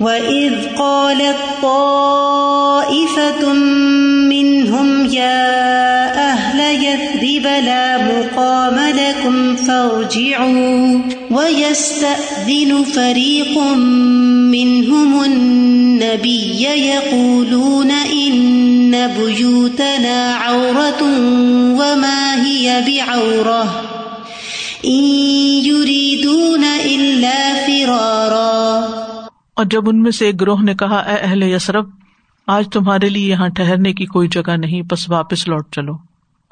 [0.00, 3.52] وَإِذْ قَالَتْ طَائِفَةٌ
[4.30, 10.98] مِّنْهُمْ يَا أَهْلَ يَثْرِبَ لَا مُقَامَ لَكُمْ فَارْجِعُوا
[11.30, 13.58] وَيَسْتَأْذِنُ فَرِيقٌ
[14.54, 21.02] مِّنْهُمُ النَّبِيَّ يَقُولُونَ إِنَّ بُيُوتَنَا عَوْرَةٌ
[21.74, 23.84] وَمَا هِيَ بِعَوْرَةٍ
[24.84, 25.17] إِن
[29.58, 31.84] اور جب ان میں سے ایک گروہ نے کہا، اے اہل یسرف
[32.46, 35.92] آج تمہارے لیے یہاں ٹہرنے کی کوئی جگہ نہیں، بس واپس لوٹ چلو۔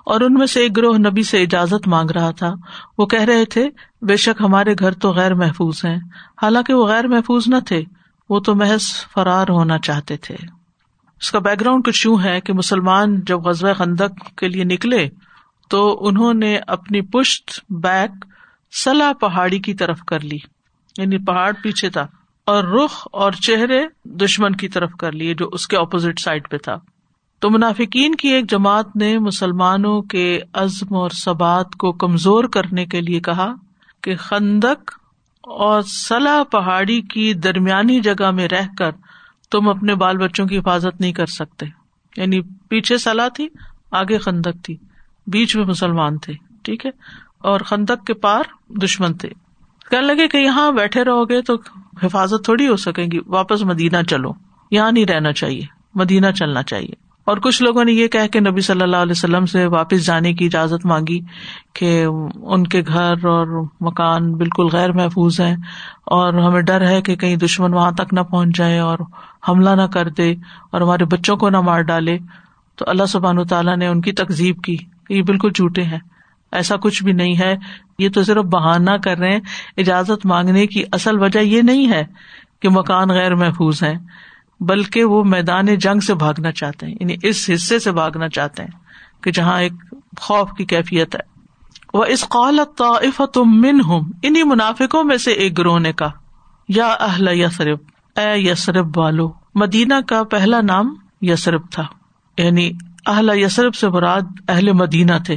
[0.05, 2.55] اور ان میں سے ایک گروہ نبی سے اجازت مانگ رہا تھا۔
[2.99, 3.69] وہ کہہ رہے تھے،
[4.03, 5.97] بے شک ہمارے گھر تو غیر محفوظ ہیں۔
[6.43, 7.83] حالانکہ وہ غیر محفوظ نہ تھے،
[8.31, 8.83] وہ تو محض
[9.15, 10.37] فرار ہونا چاہتے تھے۔
[11.21, 15.09] اس کا بیک گراؤنڈ کچھ یوں ہے کہ مسلمان جب غزوہ خندق کے لیے نکلے،
[15.71, 18.25] تو انہوں نے اپنی پشت بیک
[18.85, 20.39] سلا پہاڑی کی طرف کر لی۔
[20.99, 22.07] یعنی پہاڑ پیچھے تھا۔
[22.47, 26.57] اور رخ اور چہرے دشمن کی طرف کر لیے جو اس کے اپوزٹ سائڈ پہ
[26.57, 26.77] تھا۔
[27.41, 33.01] تو منافقین کی ایک جماعت نے مسلمانوں کے عزم اور سبات کو کمزور کرنے کے
[33.01, 33.55] لیے کہا
[34.03, 34.93] کہ خندق
[35.43, 38.91] اور سلا پہاڑی کی درمیانی جگہ میں رہ کر
[39.51, 41.67] تم اپنے بال بچوں کی حفاظت نہیں کر سکتے۔
[42.17, 43.49] یعنی پیچھے سلا تھی،
[43.91, 44.77] آگے خندق تھی،
[45.27, 46.91] بیچ میں مسلمان تھے، ٹھیک ہے؟
[47.39, 49.29] اور خندق کے پار دشمن تھے۔
[49.91, 51.57] کہنے لگے کہ یہاں بیٹھے رہو گے تو
[52.03, 54.33] حفاظت تھوڑی ہو سکے گی، واپس مدینہ چلو۔
[54.71, 55.63] یہاں نہیں رہنا چاہیے،
[55.95, 59.67] مدینہ چلنا چاہیے۔ اور کچھ لوگوں نے یہ کہ نبی صلی اللہ علیہ وسلم سے
[59.67, 61.21] واپس جانے کی اجازت مانگی
[61.73, 65.57] کہ ان کے گھر اور مکان بالکل غیر محفوظ ہیں
[66.05, 68.99] اور ہمیں ڈر ہے کہ کہیں دشمن وہاں تک نہ پہنچ جائے اور
[69.49, 70.35] حملہ نہ کر دے
[70.71, 72.19] اور ہمارے بچوں کو نہ مار ڈالے۔
[72.77, 75.99] تو اللہ سبحان تعالیٰ نے ان کی تقزیب کی کہ یہ بالکل جھوٹے ہیں۔
[76.53, 77.57] ایسا کچھ بھی نہیں ہے۔
[77.99, 79.39] یہ تو صرف بہانا کر رہے
[79.77, 82.05] اجازت مانگنے کی اصل وجہ یہ نہیں ہے
[82.61, 83.95] کہ مکان غیر محفوظ ہے
[84.61, 88.71] بلکہ وہ میدان جنگ سے بھاگنا چاہتے ہیں یعنی اس حصے سے بھاگنا چاہتے ہیں
[89.23, 89.73] کہ جہاں ایک
[90.21, 91.21] خوف کی کیفیت ہے۔
[91.95, 92.83] وہ اس قالت
[93.35, 96.11] تم من ہوں انہیں منافقوں میں سے ایک گروہ نے کہا،
[96.69, 97.79] یا اہل یسرف
[98.17, 101.83] اے یسرف والو، مدینہ کا پہلا نام یسرف تھا۔
[102.39, 102.71] یعنی
[103.07, 105.37] اہل یسرف سے مراد اہل مدینہ تھے۔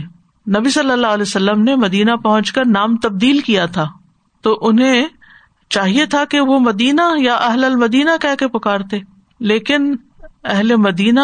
[0.57, 3.85] نبی صلی اللہ علیہ وسلم نے مدینہ پہنچ کر نام تبدیل کیا تھا۔
[4.41, 5.05] تو انہیں
[5.69, 8.99] چاہیے تھا کہ وہ مدینہ یا اہل المدینہ کہہ کے پکارتے۔
[9.39, 9.95] لیکن
[10.43, 11.19] اہل مدینہ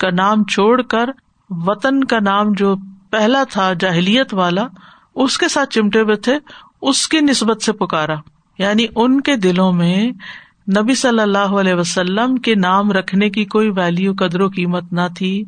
[0.00, 1.10] کا نام چھوڑ کر
[1.50, 2.74] وطن کا نام جو
[3.10, 4.66] پہلا تھا جاہلیت والا،
[5.14, 6.38] اس کے ساتھ چمٹے ہوئے تھے،
[6.82, 8.14] اس کی نسبت سے پکارا۔
[8.58, 10.10] یعنی ان کے دلوں میں
[10.80, 15.00] نبی صلی اللہ علیہ وسلم کے نام رکھنے کی کوئی ویلو قدر و قیمت نہ
[15.16, 15.44] تھی،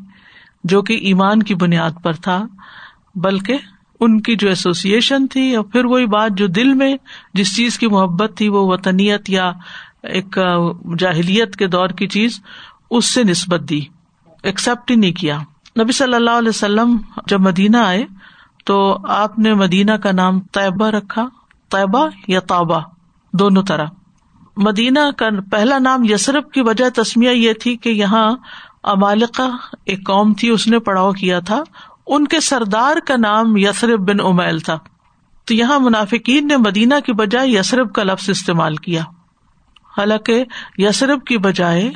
[0.64, 2.44] جو کہ ایمان کی بنیاد پر تھا۔
[3.16, 3.56] بلکہ
[4.00, 6.96] ان کی جو ایسوسیشن تھی اور پھر وہی بات جو دل میں
[7.34, 9.52] جس چیز کی محبت تھی وہ وطنیت یا
[10.02, 10.38] ایک
[10.98, 12.40] جاہلیت کے دور کی چیز،
[12.90, 13.80] اس سے نسبت دی
[14.42, 15.38] ایکسپٹ ہی نہیں کیا۔
[15.80, 16.96] نبی صلی اللہ علیہ وسلم
[17.26, 18.04] جب مدینہ آئے
[18.64, 21.26] تو آپ نے مدینہ کا نام طیبہ رکھا،
[21.70, 22.78] طیبہ یا تابا
[23.32, 23.86] دونوں طرح۔
[24.56, 28.36] مدینہ کا پہلا نام یسرف کی وجہ تسمیہ یہ تھی کہ یہاں
[28.82, 29.48] امالکا
[29.84, 31.62] ایک قوم تھی، اس نے پڑاؤ کیا تھا۔
[32.06, 34.78] ان کے سردار کا نام یسرف بن امیل تھا۔
[35.44, 39.02] تو یہاں منافقین نے مدینہ کی بجائے یسرف کا لفظ استعمال کیا۔
[39.96, 40.44] حالانکہ
[40.78, 41.92] یسرف کی بجائے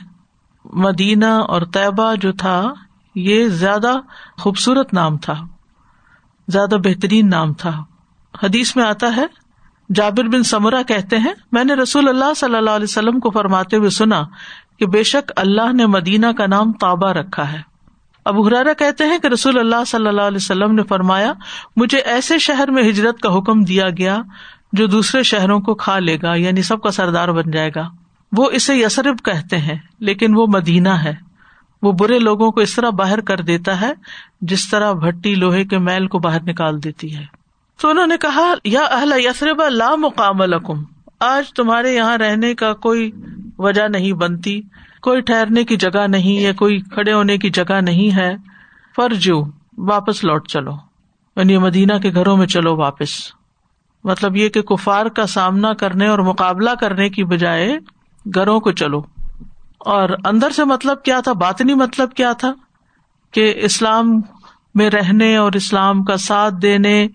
[0.64, 2.72] مدینہ اور طیبہ جو تھا،
[3.14, 3.92] یہ زیادہ
[4.38, 5.34] خوبصورت نام تھا،
[6.48, 7.84] زیادہ بہترین نام تھا۔
[8.42, 9.26] حدیث میں آتا ہے،
[9.94, 13.76] جابر بن سمرا کہتے ہیں، میں نے رسول اللہ صلی اللہ علیہ وسلم کو فرماتے
[13.76, 14.22] ہوئے سنا
[14.78, 17.69] کہ بے شک اللہ نے مدینہ کا نام تابا رکھا ہے۔
[18.24, 21.32] اب حرارا کہتے ہیں کہ رسول اللہ صلی اللہ علیہ وسلم نے فرمایا،
[21.76, 24.18] مجھے ایسے شہر میں ہجرت کا حکم دیا گیا
[24.72, 27.88] جو دوسرے شہروں کو کھا لے گا یعنی سب کا سردار بن جائے گا۔
[28.36, 31.14] وہ اسے یسرف کہتے ہیں، لیکن وہ مدینہ ہے۔
[31.82, 33.92] وہ برے لوگوں کو اس طرح باہر کر دیتا ہے،
[34.40, 37.24] جس طرح بھٹی لوہے کے میل کو باہر نکال دیتی ہے۔
[37.80, 40.82] تو انہوں نے کہا، یا اہل یسرب لا مقام الکم
[41.20, 43.10] آج تمہارے یہاں رہنے کا کوئی
[43.58, 44.62] وجہ نہیں بنتی۔
[45.02, 48.36] کوئی ٹھہرنے کی جگہ نہیں یا کوئی کھڑے ہونے کی جگہ نہیں ہے،
[48.96, 49.42] فرجو،
[49.78, 50.72] واپس لوٹ چلو۔
[51.36, 53.08] یعنی مدینہ کے گھروں میں چلو واپس۔
[54.04, 57.78] مطلب یہ کہ کفار کا سامنا کرنے اور مقابلہ کرنے کی بجائے
[58.34, 59.02] گھروں کو چلو۔
[59.78, 62.52] اور اندر سے مطلب کیا تھا؟ باطنی مطلب کیا تھا؟
[63.30, 64.20] کہ اسلام
[64.74, 67.08] میں رہنے اور اسلام کا ساتھ دینے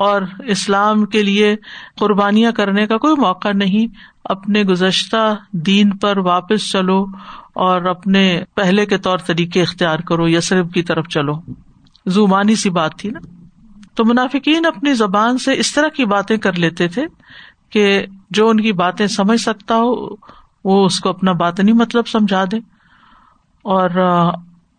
[0.00, 1.56] اور اسلام کے لیے
[2.00, 3.86] قربانیاں کرنے کا کوئی موقع نہیں۔
[4.24, 7.04] اپنے گزشتہ دین پر واپس چلو
[7.54, 11.32] اور اپنے پہلے کے طور طریقے اختیار کرو یسرف کی طرف چلو۔
[12.06, 13.20] زمانی سی بات تھی نا۔
[13.94, 17.06] تو منافقین اپنی زبان سے اس طرح کی باتیں کر لیتے تھے
[17.70, 20.14] کہ جو ان کی باتیں سمجھ سکتا ہو،
[20.64, 22.56] وہ اس کو اپنا بات نہیں مطلب سمجھا دے۔
[23.62, 23.90] اور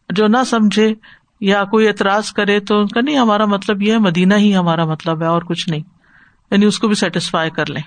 [0.09, 0.93] جو نہ سمجھے
[1.41, 4.85] یا کوئی اعتراض کرے تو ان کا نہیں، ہمارا مطلب یہ ہے، مدینہ ہی ہمارا
[4.85, 5.81] مطلب ہے اور کچھ نہیں۔
[6.51, 7.81] یعنی اس کو بھی سیٹسفائی کر لیں۔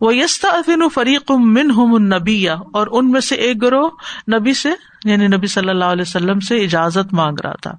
[0.00, 0.48] وہ یستا
[0.94, 3.88] فریق من ہم نبی اور ان میں سے ایک گروہ
[4.32, 4.68] نبی سے
[5.04, 7.72] یعنی نبی صلی اللہ علیہ وسلم سے اجازت مانگ رہا تھا۔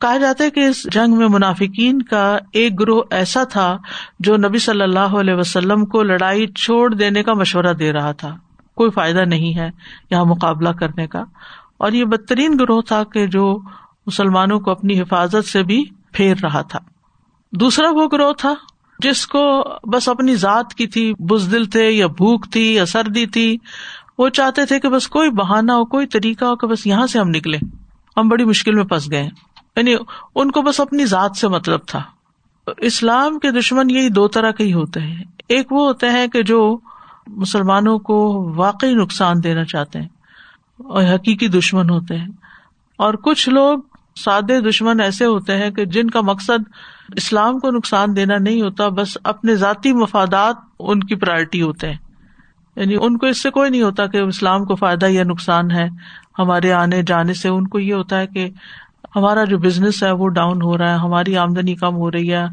[0.00, 3.78] کہا جاتا ہے کہ اس جنگ میں منافقین کا ایک گروہ ایسا تھا
[4.20, 8.36] جو نبی صلی اللہ علیہ وسلم کو لڑائی چھوڑ دینے کا مشورہ دے رہا تھا۔
[8.74, 9.70] کوئی فائدہ نہیں ہے
[10.10, 11.24] یہاں مقابلہ کرنے کا۔
[11.78, 13.58] اور یہ بدترین گروہ تھا کہ جو
[14.06, 16.78] مسلمانوں کو اپنی حفاظت سے بھی پھیر رہا تھا۔
[17.52, 18.54] دوسرا وہ گروہ تھا
[18.98, 23.56] جس کو بس اپنی ذات کی تھی، بزدل تھے یا بھوک تھی یا سردی تھی۔
[24.18, 27.18] وہ چاہتے تھے کہ بس کوئی بہانا ہو، کوئی طریقہ ہو کہ بس یہاں سے
[27.18, 27.58] ہم نکلے
[28.16, 29.28] ہم بڑی مشکل میں پھنس گئے۔
[29.76, 29.94] یعنی
[30.34, 32.02] ان کو بس اپنی ذات سے مطلب تھا۔
[32.76, 36.42] اسلام کے دشمن یہی دو طرح کے ہی ہوتے ہیں۔ ایک وہ ہوتے ہیں کہ
[36.42, 36.78] جو
[37.26, 40.08] مسلمانوں کو واقعی نقصان دینا چاہتے ہیں
[40.78, 42.28] اور حقیقی دشمن ہوتے ہیں۔
[42.98, 43.78] اور کچھ لوگ
[44.16, 46.70] سادے دشمن ایسے ہوتے ہیں کہ جن کا مقصد
[47.16, 51.96] اسلام کو نقصان دینا نہیں ہوتا، بس اپنے ذاتی مفادات ان کی پرائرٹی ہوتے ہیں۔
[52.76, 55.88] یعنی ان کو اس سے کوئی نہیں ہوتا کہ اسلام کو فائدہ یا نقصان ہے۔
[56.38, 58.50] ہمارے آنے جانے سے ان کو یہ ہوتا ہے کہ
[59.16, 62.44] ہمارا جو بزنس ہے وہ ڈاؤن ہو رہا ہے، ہماری آمدنی کم ہو رہی ہے،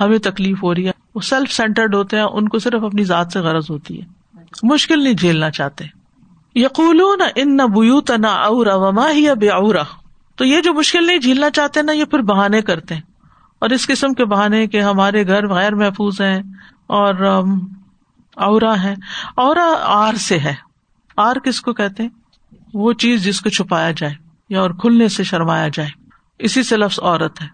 [0.00, 3.32] ہمیں تکلیف ہو رہی ہے۔ وہ سیلف سینٹرڈ ہوتے ہیں، ان کو صرف اپنی ذات
[3.32, 4.22] سے غرض ہوتی ہے۔
[4.62, 5.84] مشکل نہیں جھیلنا چاہتے۔
[6.54, 7.00] یقول
[7.34, 9.82] ان نہ بوت نہ اورا وما بے اورا
[10.36, 13.02] تو یہ جو مشکل نہیں جھیلنا چاہتے نا، یہ پھر بہانے کرتے ہیں۔
[13.58, 16.42] اور اس قسم کے بہانے کہ ہمارے گھر غیر محفوظ ہیں
[16.86, 17.14] اور
[18.36, 18.94] اورا ہے
[19.36, 20.54] اور آر سے ہے۔
[21.16, 22.02] آر کس کو کہتے
[22.74, 24.14] وہ چیز جس کو چھپایا جائے
[24.48, 25.88] یا اور کھلنے سے شرمایا جائے۔
[26.38, 27.46] اسی سے لفظ عورت ہے۔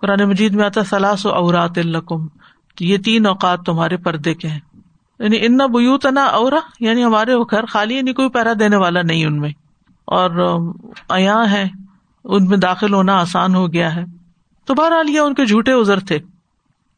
[0.00, 2.26] قرآن مجید میں آتا سلاس و اورات القم
[2.80, 4.60] یہ تین اوقات تمہارے پردے کے ہیں۔
[5.18, 9.24] یعنی ان بوت نا اورا یعنی ہمارے گھر خالی یعنی کوئی پیرا دینے والا نہیں
[9.24, 9.50] ان میں۔
[10.04, 10.58] اور
[11.08, 11.68] ایا ہے
[12.24, 14.04] ان میں داخل ہونا آسان ہو گیا ہے۔
[14.64, 16.16] تو بہرحال یہ ان کے جھوٹے ازر تھے۔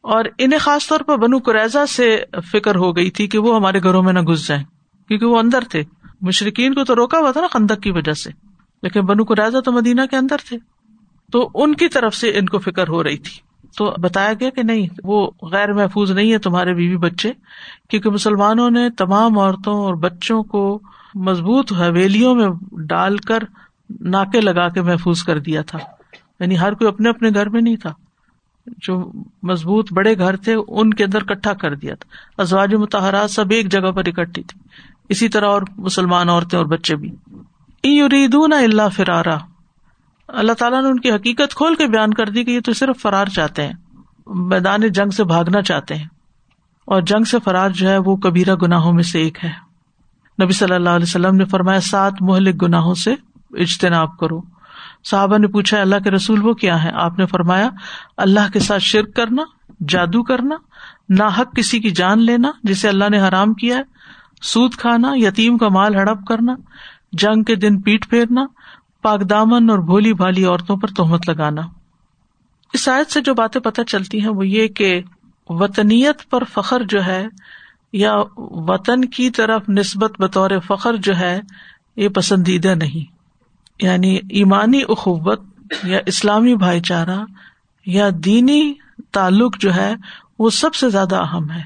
[0.01, 2.23] اور انہیں خاص طور پر بنو قریضا سے
[2.53, 4.63] فکر ہو گئی تھی کہ وہ ہمارے گھروں میں نہ گھس جائیں،
[5.07, 5.83] کیونکہ وہ اندر تھے۔
[6.21, 8.31] مشرقین کو تو روکا ہوا تھا نا خندق کی وجہ سے،
[8.83, 10.57] لیکن بنو قریضا تو مدینہ کے اندر تھے۔
[11.31, 14.63] تو ان کی طرف سے ان کو فکر ہو رہی تھی۔ تو بتایا گیا کہ
[14.63, 17.31] نہیں، وہ غیر محفوظ نہیں ہے تمہارے بیوی بچے،
[17.89, 20.79] کیونکہ مسلمانوں نے تمام عورتوں اور بچوں کو
[21.15, 23.39] مضبوط حویلیوں میں ڈال کر
[23.99, 25.79] ناکے لگا کے محفوظ کر دیا تھا۔
[26.39, 27.93] یعنی ہر کوئی اپنے اپنے گھر میں نہیں تھا۔
[28.77, 29.11] جو
[29.43, 33.71] مضبوط بڑے گھر تھے، ان کے اندر کٹھا کر دیا تھا۔ ازواج متحرات سب ایک
[33.71, 34.59] جگہ پر اکٹھی تھی۔
[35.09, 37.09] اسی طرح اور مسلمان عورتیں اور بچے بھی۔
[37.83, 39.37] یریدون اللہ فرارا۔
[40.27, 43.01] اللہ تعالیٰ نے ان کی حقیقت کھول کے بیان کر دی کہ یہ تو صرف
[43.01, 43.73] فرار چاہتے ہیں۔
[44.27, 46.07] میدان جنگ سے بھاگنا چاہتے ہیں۔
[46.85, 49.51] اور جنگ سے فرار جو ہے، وہ کبیرہ گناہوں میں سے ایک ہے۔
[50.43, 53.15] نبی صلی اللہ علیہ وسلم نے فرمایا، سات مہلک گناہوں سے
[53.57, 54.41] اجتناب کرو۔
[55.03, 57.69] صحابہ نے پوچھا، اللہ کے رسول وہ کیا ہے آپ نے فرمایا،
[58.17, 59.43] اللہ کے ساتھ شرک کرنا،
[59.87, 60.55] جادو کرنا،
[61.09, 63.81] نہ کسی کی جان لینا، جسے اللہ نے حرام کیا ہے،
[64.41, 66.55] سود کھانا، یتیم کا مال ہڑپ کرنا،
[67.11, 68.45] جنگ کے دن پیٹ پھیرنا،
[69.01, 71.61] پاک دامن اور بھولی بھالی عورتوں پر تہمت لگانا۔
[72.73, 75.01] اس آیت سے جو باتیں پتہ چلتی ہیں، وہ یہ کہ
[75.49, 77.27] وطنیت پر فخر جو ہے،
[77.93, 81.41] یا وطن کی طرف نسبت بطور فخر جو ہے،
[81.95, 83.12] یہ پسندیدہ نہیں۔
[83.81, 85.41] یعنی ایمانی اخوت
[85.83, 87.19] یا اسلامی بھائی چارہ
[87.85, 88.73] یا دینی
[89.11, 89.95] تعلق جو ہے
[90.39, 91.63] وہ سب سے زیادہ اہم ہے۔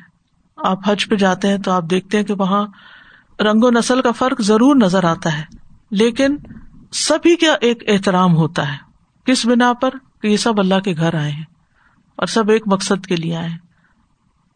[0.57, 2.67] آپ حج پہ جاتے ہیں تو آپ دیکھتے ہیں کہ وہاں
[3.39, 5.43] رنگ و نسل کا فرق ضرور نظر آتا ہے،
[5.91, 6.37] لیکن
[6.91, 8.77] سبھی کا ایک احترام ہوتا ہے۔
[9.25, 9.89] کس بنا پر؟
[10.21, 11.45] کہ یہ سب اللہ کے گھر آئے ہیں
[12.15, 13.49] اور سب ایک مقصد کے لیے آئے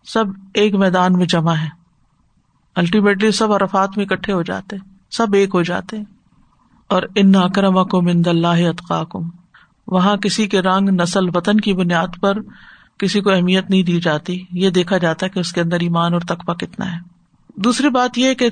[0.05, 1.69] سب ایک میدان میں جمع ہے
[2.75, 4.75] الٹیمیٹلی سب عرفات میں اکٹھے ہو جاتے
[5.11, 6.05] سب ایک ہو جاتے ہیں۔
[6.91, 9.29] اور ان اکرم کو مند اللہ اطقاکم
[9.87, 12.37] وہاں کسی کے رنگ، نسل، وطن کی بنیاد پر
[12.97, 16.13] کسی کو اہمیت نہیں دی جاتی۔ یہ دیکھا جاتا ہے کہ اس کے اندر ایمان
[16.13, 16.99] اور تقبہ کتنا ہے۔
[17.55, 18.49] دوسری بات یہ کہ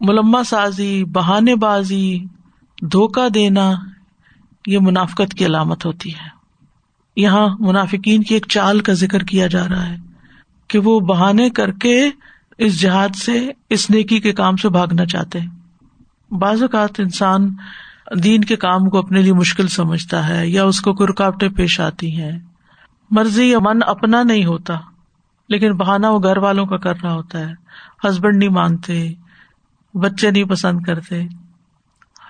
[0.00, 2.24] ملما سازی، بہانے بازی
[2.82, 3.72] دھوکا دینا،
[4.66, 6.28] یہ منافقت کی علامت ہوتی ہے۔
[7.16, 9.96] یہاں منافقین کی ایک چال کا ذکر کیا جا رہا ہے
[10.68, 12.10] کہ وہ بہانے کر کے
[12.58, 15.57] اس جہاد سے، اس نیکی کے کام سے بھاگنا چاہتے ہیں۔
[16.30, 17.48] بعض اوقات انسان
[18.22, 21.80] دین کے کام کو اپنے لیے مشکل سمجھتا ہے یا اس کو کوئی رکاوٹیں پیش
[21.80, 22.38] آتی ہیں۔
[23.10, 24.74] مرضی یا من اپنا نہیں ہوتا،
[25.48, 27.52] لیکن بہانا وہ گھر والوں کا کر رہا ہوتا ہے۔
[28.04, 29.12] ہسبینڈ نہیں مانتے،
[29.94, 31.22] بچے نہیں پسند کرتے۔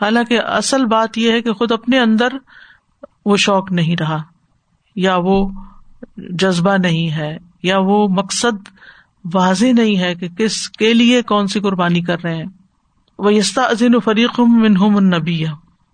[0.01, 2.29] حالانکہ اصل بات یہ ہے کہ خود اپنے اندر
[3.27, 4.23] وہ شوق نہیں رہا،
[4.97, 5.49] یا وہ
[6.17, 8.69] جذبہ نہیں ہے، یا وہ مقصد
[9.35, 12.58] واضح نہیں ہے کہ کس کے لیے کون سی قربانی کر رہے ہیں۔
[13.19, 15.45] وہ یستا عظیم فریق منہم النبی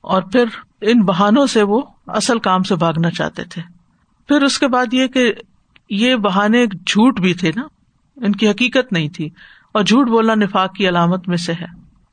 [0.00, 0.44] اور پھر
[0.80, 3.62] ان بہانوں سے وہ اصل کام سے بھاگنا چاہتے تھے۔
[4.28, 5.32] پھر اس کے بعد یہ کہ
[5.90, 7.62] یہ بہانے جھوٹ بھی تھے نا۔
[8.16, 9.28] ان کی حقیقت نہیں تھی۔
[9.74, 11.66] اور جھوٹ بولنا نفاق کی علامت میں سے ہے۔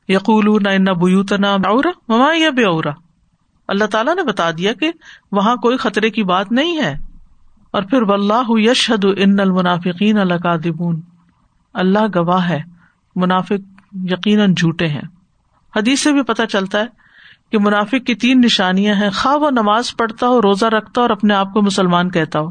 [0.08, 2.90] یقول نہ بوت نہ اورا مما یا بے اورا
[3.68, 4.90] اللہ تعالیٰ نے بتا دیا کہ
[5.32, 6.96] وہاں کوئی خطرے کی بات نہیں ہے۔
[7.70, 11.00] اور پھر ولہ یشد ان المنافقین اللہ کا دبون
[11.74, 12.62] اللہ گواہ ہے۔
[13.16, 15.02] منافق یقیناً جھوٹے ہیں۔
[15.76, 16.86] حدیث سے بھی پتہ چلتا ہے
[17.52, 21.10] کہ منافق کی تین نشانیاں ہیں، خواہ وہ نماز پڑھتا ہو، روزہ رکھتا ہو اور
[21.10, 22.50] اپنے آپ کو مسلمان کہتا ہو۔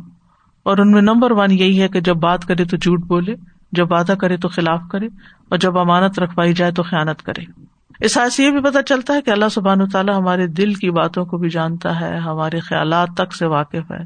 [0.63, 3.36] اور ان میں نمبر ون یہی ہے کہ جب بات کرے تو جھوٹ بولے،
[3.71, 5.05] جب وعدہ کرے تو خلاف کرے،
[5.50, 7.43] اور جب امانت رکھوائی جائے تو خیالت کرے۔
[8.00, 11.25] اس سے یہ بھی پتا چلتا ہے کہ اللہ سبحان تعالیٰ ہمارے دل کی باتوں
[11.25, 14.03] کو بھی جانتا ہے، ہمارے خیالات تک سے واقف ہے،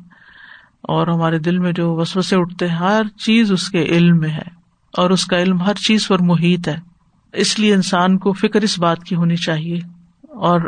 [0.81, 4.49] اور ہمارے دل میں جو وسوسے اٹھتے ہیں، ہر چیز اس کے علم میں ہے،
[4.93, 6.94] اور اس کا علم ہر چیز پر محیط ہے۔
[7.35, 9.77] اس لیے انسان کو فکر اس بات کی ہونی چاہیے
[10.21, 10.61] اور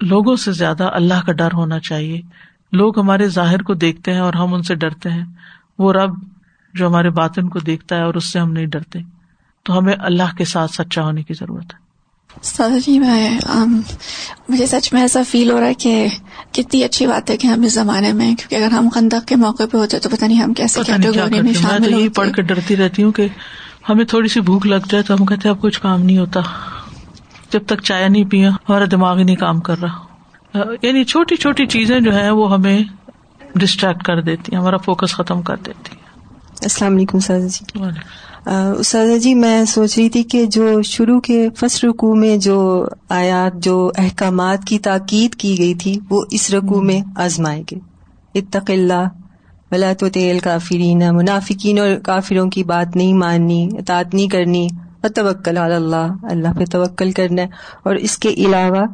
[0.00, 2.20] لوگوں سے زیادہ اللہ کا ڈر ہونا چاہیے۔
[2.72, 5.24] لوگ ہمارے ظاہر کو دیکھتے ہیں اور ہم ان سے ڈرتے ہیں۔
[5.78, 6.14] وہ رب
[6.74, 8.98] جو ہمارے باطن کو دیکھتا ہے اور اس سے ہم نہیں ڈرتے۔
[9.62, 11.88] تو ہمیں اللہ کے ساتھ سچا ہونے کی ضرورت ہے۔
[12.86, 13.38] جی میں
[14.48, 16.08] مجھے سچ میں ایسا فیل ہو رہا ہے کہ
[16.52, 19.62] کتنی اچھی بات ہے کہ ہم اس زمانے میں کیونکہ اگر ہم خندق کے موقع
[19.72, 20.80] پہ ہوتے تو پتہ نہیں ہم کیسے
[21.80, 23.28] میں یہی پڑھ کے ڈرتی رہتی ہوں کہ
[23.88, 26.40] ہمیں تھوڑی سی بھوک لگ جائے تو ہم کہتے اب کچھ کام نہیں ہوتا۔
[27.52, 30.08] جب تک چائے نہیں پیا ہمارا دماغ ہی نہیں کام کر رہا۔
[30.82, 32.82] یعنی چھوٹی چھوٹی چیزیں جو ہے وہ ہمیں
[33.54, 35.96] ڈسٹریکٹ کر دیتی ہمارا فوکس ختم کر دیتی
[36.62, 37.78] السلام علیکم سر جی۔
[38.78, 43.54] اساتذہ جی میں سوچ رہی تھی کہ جو شروع کے فرسٹ رقو میں جو آیات
[43.54, 47.78] جو احکامات کی تاکید کی گئی تھی وہ اس رقو میں آزمائے گئے۔
[48.34, 49.08] اتق اللہ
[49.70, 54.68] بلا تو تیل کافرین منافقین اور کافروں کی بات نہیں ماننی اطاعت نہیں کرنی
[55.02, 57.42] اور توکل اللہ اللہ پہ توکل کرنا
[57.82, 58.84] اور اس کے علاوہ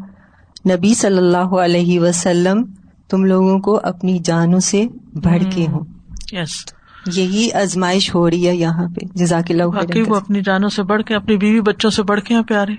[0.71, 2.64] نبی صلی اللہ علیہ وسلم
[3.11, 5.81] تم لوگوں کو اپنی جانوں سے بڑھ کے ہوں۔
[6.33, 6.66] یس
[7.07, 9.62] یہی ازمائش ہو رہی ہے یہاں پہ۔ جزاک اللہ
[10.09, 12.73] وہ اپنی جانوں سے بڑھ کے اپنی بیوی بچوں سے بڑھ کے پیارے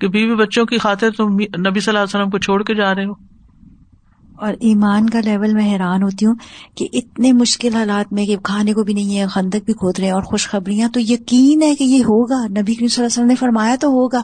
[0.00, 2.94] کہ بیوی بچوں کی خاطر تم نبی صلی اللہ علیہ وسلم کو چھوڑ کے جا
[2.94, 3.31] رہے ہو۔
[4.36, 6.34] اور ایمان کا لیول میں حیران ہوتی ہوں
[6.74, 10.06] کہ اتنے مشکل حالات میں کہ کھانے کو بھی نہیں ہے خندق بھی کھود رہے
[10.06, 13.26] ہیں اور خوشخبریاں تو یقین ہے کہ یہ ہوگا۔ نبی کریم صلی اللہ علیہ وسلم
[13.26, 14.22] نے فرمایا تو ہوگا۔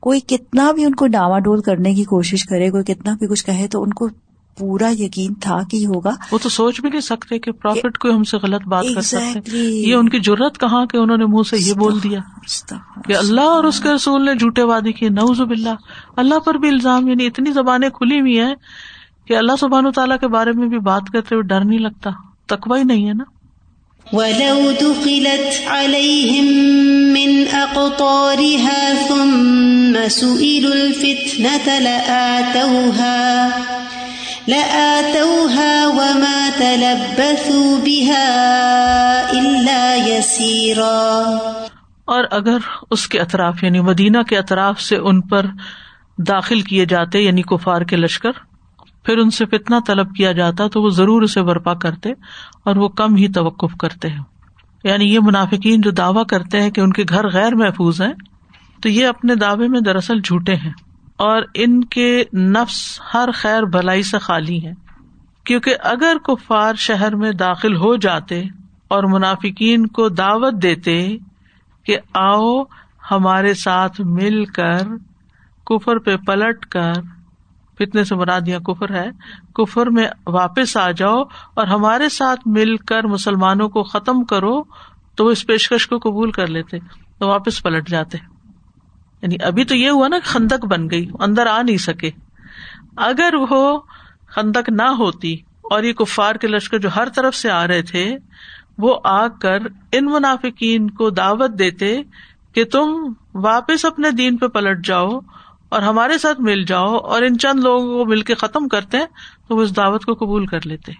[0.00, 3.46] کوئی کتنا بھی ان کو ڈاوا ڈول کرنے کی کوشش کرے کوئی کتنا بھی کچھ
[3.46, 4.08] کہے تو ان کو
[4.58, 8.24] پورا یقین تھا کہ ہوگا۔ وہ تو سوچ بھی نہیں سکتے کہ پروفٹ کو ہم
[8.24, 11.56] سے غلط بات کر سکتے۔ یہ ان کی ضرورت کہاں کہ انہوں نے منہ سے
[11.58, 12.20] یہ بول دیا۔
[13.06, 15.74] کہ اللہ اور اس کے رسول نے جھوٹے وادی کیے۔ نوز اللہ
[16.16, 18.54] اللہ پر بھی الزام یعنی اتنی زبانیں کھلی ہوئی ہیں
[19.26, 22.10] کہ اللہ سبحان و تعالیٰ کے بارے میں بھی بات کرتے ہوئے ڈر نہیں لگتا؟
[22.46, 23.26] تکوا ہی نہیں ہے نا؟
[24.06, 26.46] وَلَوْ دُخِلَتْ عَلَيْهِمْ
[27.12, 33.20] مِنْ أَقْطَارِهَا ثُمَّ سُئِلُوا الْفِتْنَةَ لَآتَوْهَا
[35.90, 39.36] وما تلبثوا بها
[40.10, 41.38] يسيرا
[42.06, 42.58] اور اگر
[42.90, 45.46] اس کے اطراف یعنی مدینہ کے اطراف سے ان پر
[46.28, 48.40] داخل کیے جاتے یعنی کفار کے لشکر
[49.04, 52.10] پھر ان سے فتنا طلب کیا جاتا تو وہ ضرور اسے برپا کرتے
[52.64, 54.22] اور وہ کم ہی توقف کرتے ہیں۔
[54.84, 58.12] یعنی یہ منافقین جو دعوی کرتے ہیں کہ ان کے گھر غیر محفوظ ہیں،
[58.82, 60.72] تو یہ اپنے دعوے میں دراصل جھوٹے ہیں۔
[61.16, 64.72] اور ان کے نفس ہر خیر بھلائی سے خالی ہے
[65.44, 68.40] کیونکہ اگر کفار شہر میں داخل ہو جاتے
[68.88, 71.16] اور منافقین کو دعوت دیتے
[71.84, 72.62] کہ آؤ
[73.10, 74.82] ہمارے ساتھ مل کر
[75.66, 76.92] کفر پہ پلٹ کر
[77.80, 79.10] فتنے سے مراد یا کفر ہے؟
[79.54, 81.22] کفر میں واپس آ جاؤ
[81.54, 84.62] اور ہمارے ساتھ مل کر مسلمانوں کو ختم کرو،
[85.14, 86.78] تو وہ اس پیشکش کو قبول کر لیتے،
[87.18, 88.18] تو واپس پلٹ جاتے۔
[89.22, 92.10] یعنی ابھی تو یہ ہوا نا خندق بن گئی، اندر آ نہیں سکے۔
[92.96, 93.80] اگر وہ
[94.26, 98.16] خندق نہ ہوتی اور یہ کفار کے لشکر جو ہر طرف سے آ رہے تھے،
[98.78, 99.58] وہ آ کر
[99.92, 102.02] ان منافقین کو دعوت دیتے
[102.52, 105.20] کہ تم واپس اپنے دین پہ پلٹ جاؤ
[105.70, 109.06] اور ہمارے ساتھ مل جاؤ اور ان چند لوگوں کو مل کے ختم کرتے ہیں،
[109.48, 110.92] تو وہ اس دعوت کو قبول کر لیتے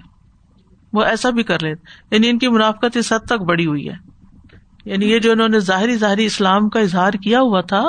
[0.92, 3.94] وہ ایسا بھی کر لیتے یعنی ان کی منافقت اس حد تک بڑی ہوئی ہے۔
[4.84, 7.84] یعنی یہ جو انہوں نے ظاہری ظاہری اسلام کا اظہار کیا ہوا تھا،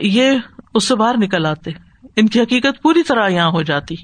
[0.00, 0.32] یہ
[0.74, 1.70] اس سے باہر نکل آتے۔
[2.16, 3.94] ان کی حقیقت پوری طرح یہاں ہو جاتی۔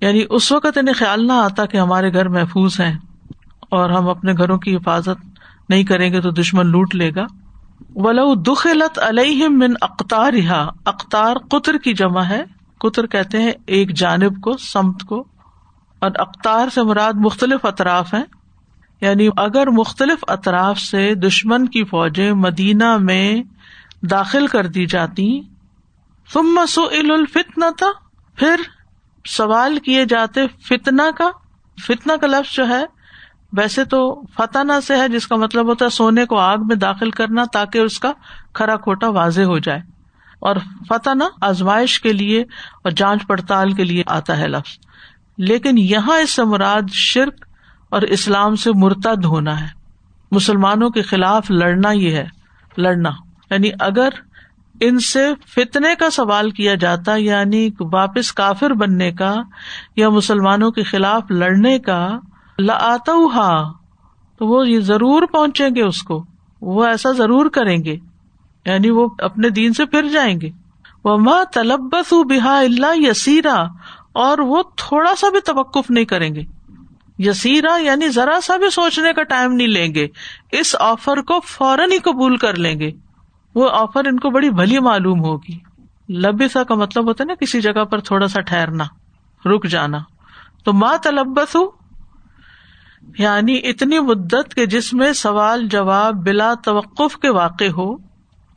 [0.00, 2.98] یعنی اس وقت انہیں خیال نہ آتا کہ ہمارے گھر محفوظ ہیں
[3.70, 5.26] اور ہم اپنے گھروں کی حفاظت
[5.68, 7.26] نہیں کریں گے تو دشمن لوٹ لے گا۔
[7.94, 10.32] ولو دخلت علیہ من اختار
[10.84, 12.44] اختار قطر کی جمع ہے۔
[12.80, 15.24] قطر کہتے ہیں ایک جانب کو، سمت کو۔
[15.98, 18.22] اور اختار سے مراد مختلف اطراف ہیں۔
[19.00, 23.42] یعنی اگر مختلف اطراف سے دشمن کی فوجیں مدینہ میں
[24.10, 25.40] داخل کر دی جاتی،
[26.32, 27.90] ثم سئل الفتنہ تھا
[28.36, 28.56] پھر
[29.26, 31.30] سوال کیے جاتے فتنا کا۔
[31.86, 33.01] فتنا کا لفظ جو ہے
[33.56, 37.10] ویسے تو فتح سے ہے جس کا مطلب ہوتا ہے سونے کو آگ میں داخل
[37.10, 38.12] کرنا تاکہ اس کا
[38.54, 39.80] کھرا کھوٹا واضح ہو جائے۔
[40.38, 40.56] اور
[40.88, 42.40] فتح آزمائش کے لیے
[42.84, 44.78] اور جانچ پڑتال کے لیے آتا ہے لفظ۔
[45.38, 47.46] لیکن یہاں اس سے مراد شرک
[47.88, 49.68] اور اسلام سے مرتد ہونا ہے۔
[50.30, 52.26] مسلمانوں کے خلاف لڑنا یہ ہے،
[52.78, 53.10] لڑنا۔
[53.50, 54.08] یعنی اگر
[54.80, 59.34] ان سے فتنے کا سوال کیا جاتا یعنی واپس کافر بننے کا
[59.96, 62.18] یا مسلمانوں کے خلاف لڑنے کا
[62.58, 63.12] لاتا
[64.38, 66.24] تو وہ یہ ضرور پہنچیں گے اس کو،
[66.60, 67.96] وہ ایسا ضرور کریں گے
[68.66, 70.50] یعنی وہ اپنے دین سے پھر جائیں گے۔
[71.04, 73.64] وہ ماں تلبس بحا اللہ یسیرا
[74.12, 76.42] اور وہ تھوڑا سا بھی توقف نہیں کریں گے۔
[77.18, 80.06] یسیرا یعنی ذرا سا بھی سوچنے کا ٹائم نہیں لیں گے۔
[80.52, 82.90] اس آفر کو فوراً ہی قبول کر لیں گے۔
[83.54, 85.58] وہ آفر ان کو بڑی بھلی معلوم ہوگی۔
[86.08, 88.84] لبسا کا مطلب ہوتا ہے نا، کسی جگہ پر تھوڑا سا ٹھہرنا،
[89.48, 89.98] رک جانا۔
[90.64, 91.56] تو ماں تلبس
[93.18, 97.96] یعنی اتنی مدت کے جس میں سوال جواب بلا توقف کے واقع ہو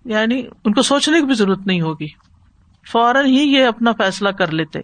[0.06, 2.08] یعنی ان کو سوچنے کی بھی ضرورت نہیں ہوگی۔
[2.92, 4.80] فوراً ہی یہ اپنا فیصلہ کر لیتے۔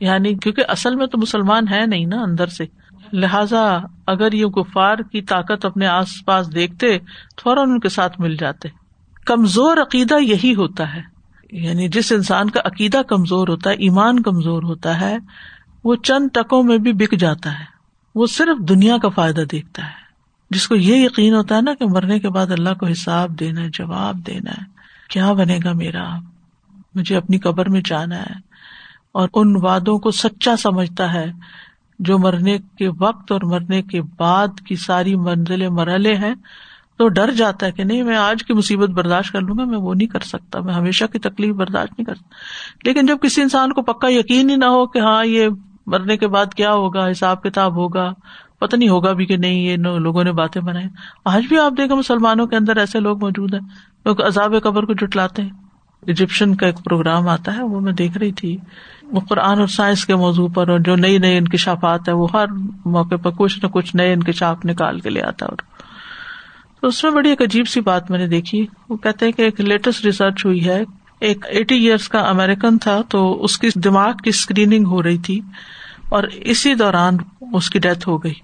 [0.00, 2.64] یعنی کیونکہ اصل میں تو مسلمان ہے نہیں نا اندر سے۔
[3.12, 6.98] لہذا اگر یہ گفار کی طاقت اپنے آس پاس دیکھتے،
[7.42, 8.68] فوراً ان کے ساتھ مل جاتے۔
[9.26, 11.02] کمزور عقیدہ یہی ہوتا ہے۔
[11.52, 15.16] یعنی جس انسان کا عقیدہ کمزور ہوتا ہے، ایمان کمزور ہوتا ہے،
[15.84, 17.77] وہ چند ٹکوں میں بھی بک جاتا ہے۔
[18.18, 20.08] وہ صرف دنیا کا فائدہ دیکھتا ہے۔
[20.50, 23.60] جس کو یہ یقین ہوتا ہے نا کہ مرنے کے بعد اللہ کو حساب دینا
[23.60, 24.64] ہے، جواب دینا ہے۔
[25.08, 26.18] کیا بنے گا میرا؟
[26.94, 28.34] مجھے اپنی قبر میں جانا ہے۔
[29.12, 31.32] اور ان وادوں کو سچا سمجھتا ہے
[31.98, 36.34] جو مرنے کے وقت اور مرنے کے بعد کی ساری منزل مرحلے ہیں۔
[36.96, 39.78] تو ڈر جاتا ہے کہ نہیں، میں آج کی مصیبت برداشت کر لوں گا، میں
[39.78, 42.34] وہ نہیں کر سکتا۔ میں ہمیشہ کی تکلیف برداشت نہیں کر سکتا۔
[42.84, 45.48] لیکن جب کسی انسان کو پکا یقین ہی نہ ہو کہ ہاں یہ
[45.88, 48.12] مرنے کے بعد کیا ہوگا؟ حساب کتاب ہوگا؟
[48.58, 50.86] پتہ نہیں ہوگا بھی کہ نہیں، یہ لوگوں نے باتیں بنائی۔
[51.24, 53.60] آج بھی آپ دیکھیں مسلمانوں کے اندر ایسے لوگ موجود ہیں۔
[54.04, 55.50] لوگ عذاب قبر کو جٹلاتے ہیں۔
[56.06, 58.56] ایجپشن کا ایک پروگرام آتا ہے، وہ میں دیکھ رہی تھی۔
[59.02, 62.44] وہ قرآن اور سائنس کے موضوع پر اور جو نئی نئی انکشافات ہے وہ ہر
[62.84, 65.56] موقع پر کچھ نہ کچھ نئے انکشاف نکال کے لے آتا ہے اور
[66.80, 69.42] تو اس میں بڑی ایک عجیب سی بات میں نے دیکھی۔ وہ کہتے ہیں کہ
[69.42, 70.84] ایک لیٹسٹ ریسرچ ہوئی ہے۔
[71.20, 75.40] ایک ایٹی ایئرس کا امیرکن تھا، تو اس کی دماغ کی اسکریننگ ہو رہی تھی۔
[76.08, 77.16] اور اسی دوران
[77.52, 78.34] اس کی ڈیتھ ہو گئی۔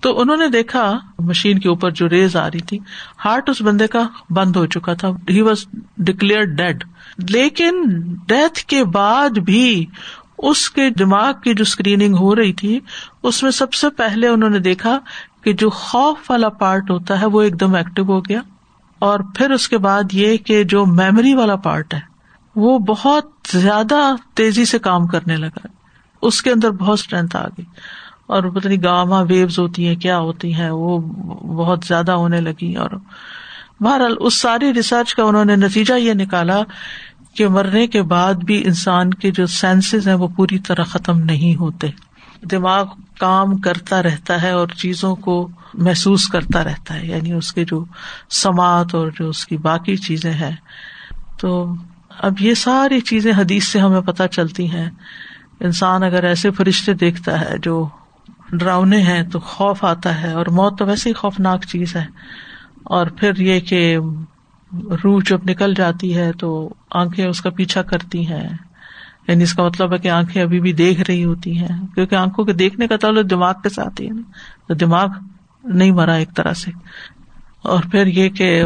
[0.00, 2.78] تو انہوں نے دیکھا مشین کے اوپر جو ریز آ رہی تھی،
[3.24, 5.64] ہارٹ اس بندے کا بند ہو چکا تھا۔ ہی واز
[5.98, 6.84] ڈکلیئر ڈیڈ
[7.30, 7.82] لیکن
[8.26, 9.86] ڈیتھ کے بعد بھی
[10.38, 12.80] اس کے دماغ کی جو اسکریننگ ہو رہی تھی،
[13.22, 14.98] اس میں سب سے پہلے انہوں نے دیکھا
[15.42, 18.40] کہ جو خوف والا پارٹ ہوتا ہے، وہ ایک دم ایکٹیو ہو گیا۔
[18.98, 22.00] اور پھر اس کے بعد یہ کہ جو میموری والا پارٹ ہے،
[22.56, 25.66] وہ بہت زیادہ تیزی سے کام کرنے لگا۔
[26.24, 27.64] اس کے اندر بہت اسٹرینتھ آ گئی۔
[28.26, 30.98] اور پتہ نہیں گاما ویوز ہوتی ہیں، کیا ہوتی ہیں، وہ
[31.54, 32.90] بہت زیادہ ہونے لگی۔ اور
[33.80, 36.60] بہرحال اس ساری ریسرچ کا انہوں نے نتیجہ یہ نکالا
[37.34, 41.56] کہ مرنے کے بعد بھی انسان کے جو سینسز ہیں وہ پوری طرح ختم نہیں
[41.56, 41.86] ہوتے۔
[42.50, 42.84] دماغ
[43.18, 47.84] کام کرتا رہتا ہے اور چیزوں کو محسوس کرتا رہتا ہے۔ یعنی اس کے جو
[48.30, 50.56] سماعت اور جو اس کی باقی چیزیں ہیں۔
[51.38, 51.74] تو
[52.18, 54.90] اب یہ ساری چیزیں حدیث سے ہمیں پتہ چلتی ہیں
[55.60, 57.88] انسان اگر ایسے فرشتے دیکھتا ہے جو
[58.52, 62.04] ڈراؤنے ہیں تو خوف آتا ہے اور موت تو ویسے ہی خوفناک چیز ہے۔
[62.84, 63.98] اور پھر یہ کہ
[65.04, 68.48] روح جب نکل جاتی ہے تو آنکھیں اس کا پیچھا کرتی ہیں۔
[69.28, 72.44] یعنی اس کا مطلب ہے کہ آنکھیں ابھی بھی دیکھ رہی ہوتی ہیں۔ کیونکہ آنکھوں
[72.44, 74.22] کے دیکھنے کا تعلق دماغ کے ساتھ ہی ہے نا۔
[74.68, 75.06] تو دماغ
[75.64, 76.70] نہیں مرا ایک طرح سے۔
[77.62, 78.64] اور پھر یہ کہ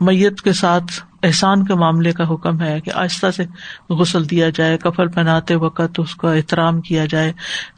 [0.00, 0.84] میت کے ساتھ
[1.22, 3.44] احسان کے معاملے کا حکم ہے کہ آہستہ سے
[3.92, 7.32] غسل دیا جائے کفل پہناتے وقت اس کا احترام کیا جائے،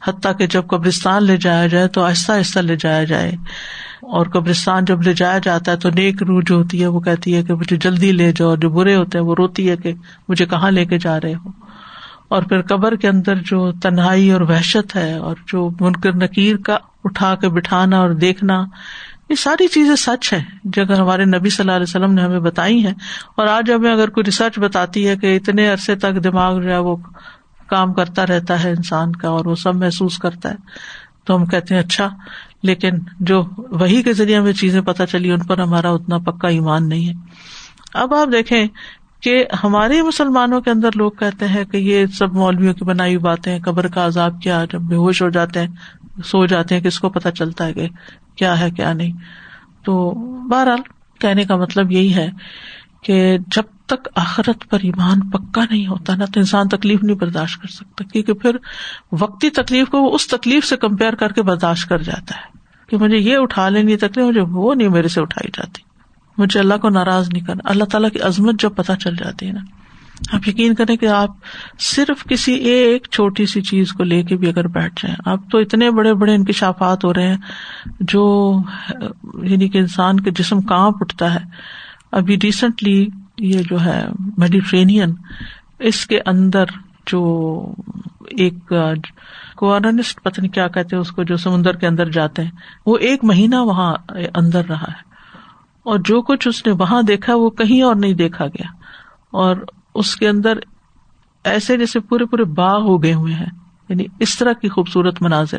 [0.07, 3.31] حتیٰ کہ جب قبرستان لے جایا جائے تو آہستہ آہستہ لے جایا جائے۔
[4.01, 7.35] اور قبرستان جب لے جایا جاتا ہے تو نیک روح جو ہوتی ہے وہ کہتی
[7.35, 9.93] ہے کہ مجھے جلدی لے جاؤ اور جو برے ہوتے ہیں وہ روتی ہے کہ
[10.29, 11.49] مجھے کہاں لے کے جا رہے ہو۔
[12.27, 16.77] اور پھر قبر کے اندر جو تنہائی اور وحشت ہے اور جو منکر نکیر کا
[17.03, 18.65] اٹھا کے بٹھانا اور دیکھنا
[19.33, 22.39] یہ ساری چیزیں سچ ہے جو اگر ہمارے نبی صلی اللہ علیہ وسلم نے ہمیں
[22.39, 22.93] بتائی ہیں۔
[23.35, 26.77] اور آج ہمیں اگر کوئی ریسرچ بتاتی ہے کہ اتنے عرصے تک دماغ جو ہے
[26.77, 26.95] وہ
[27.67, 30.55] کام کرتا رہتا ہے انسان کا اور وہ سب محسوس کرتا ہے،
[31.23, 32.09] تو ہم کہتے ہیں اچھا
[32.63, 36.89] لیکن جو وہی کے ذریعے ہمیں چیزیں پتہ چلی ان پر ہمارا اتنا پکا ایمان
[36.89, 37.13] نہیں ہے۔
[37.93, 38.67] اب آپ دیکھیں
[39.21, 43.59] کہ ہمارے مسلمانوں کے اندر لوگ کہتے ہیں کہ یہ سب مولویوں کی بنائی باتیں،
[43.59, 45.67] قبر کا عذاب کیا، جب بے ہوش ہو جاتے ہیں۔
[46.25, 47.87] سو جاتے ہیں کس کو پتہ چلتا ہے کہ
[48.35, 49.11] کیا ہے، کیا نہیں۔
[49.83, 50.11] تو
[50.49, 50.79] بہرحال
[51.19, 52.29] کہنے کا مطلب یہی ہے
[53.03, 57.61] کہ جب تک آخرت پر ایمان پکا نہیں ہوتا نا، تو انسان تکلیف نہیں برداشت
[57.61, 58.57] کر سکتا، کیونکہ پھر
[59.11, 62.97] وقتی تکلیف کو وہ اس تکلیف سے کمپیئر کر کے برداشت کر جاتا ہے کہ
[62.97, 65.81] مجھے یہ اٹھا لینی تکلیف، مجھے وہ نہیں میرے سے اٹھائی جاتی۔
[66.37, 69.51] مجھے اللہ کو ناراض نہیں کرنا، اللہ تعالیٰ کی عظمت جب پتہ چل جاتی ہے
[69.51, 69.82] نا۔
[70.31, 71.29] آپ یقین کریں کہ آپ
[71.79, 75.57] صرف کسی ایک چھوٹی سی چیز کو لے کے بھی اگر بیٹھ جائیں اب تو
[75.57, 77.37] اتنے بڑے بڑے انکشافات ہو رہے ہیں
[77.99, 78.57] جو
[79.43, 81.39] یعنی کہ انسان کے جسم کانپ اٹھتا ہے۔
[82.11, 84.05] ابھی ریسنٹلی یہ جو ہے
[84.37, 85.13] میڈیٹرینین،
[85.79, 86.65] اس کے اندر
[87.07, 87.59] جو
[88.29, 88.73] ایک
[89.55, 92.51] کوارنسٹ پتہ کیا کہتے ہیں اس کو، جو سمندر کے اندر جاتے ہیں،
[92.85, 93.95] وہ ایک مہینہ وہاں
[94.33, 95.13] اندر رہا ہے۔
[95.83, 98.67] اور جو کچھ اس نے وہاں دیکھا، وہ کہیں اور نہیں دیکھا گیا۔
[99.31, 99.57] اور
[99.95, 100.57] اس کے اندر
[101.43, 103.51] ایسے جیسے پورے پورے باغ ہو گئے ہوئے ہیں
[103.89, 105.57] یعنی اس طرح کی خوبصورت مناظر۔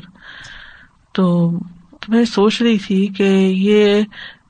[1.12, 1.50] تو
[2.08, 4.02] میں سوچ رہی تھی کہ یہ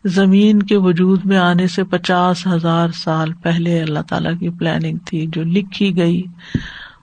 [0.05, 5.27] زمین کے وجود میں آنے سے پچاس ہزار سال پہلے اللہ تعالی کی پلاننگ تھی،
[5.29, 6.23] جو لکھی گئی۔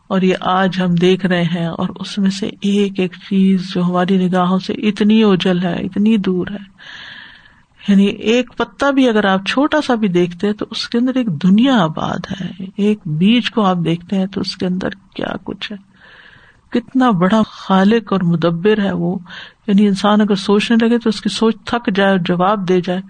[0.08, 3.84] اور یہ آج ہم دیکھ رہے ہیں، اور اس میں سے ایک ایک چیز جو
[3.84, 6.72] ہماری نگاہوں سے اتنی اوجل ہے، اتنی دور ہے۔
[7.88, 11.16] یعنی ایک پتا بھی اگر آپ چھوٹا سا بھی دیکھتے ہیں تو اس کے اندر
[11.16, 15.36] ایک دنیا آباد ہے۔ ایک بیج کو آپ دیکھتے ہیں تو اس کے اندر کیا
[15.44, 15.78] کچھ ہے۔
[16.70, 19.20] کتنا بڑا خالق اور مدبر ہے وہ۔
[19.68, 23.02] یعنی انسان اگر سوچنے لگے تو اس کی سوچ تھک جائے اور جواب دے جائے۔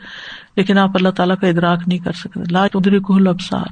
[0.55, 3.65] لیکن آپ اللہ تعالیٰ کا ادراک نہیں کر سکتے۔ لا ادری کو ابسار